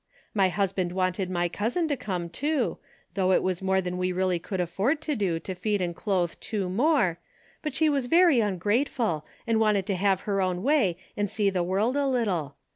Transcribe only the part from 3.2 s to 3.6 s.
it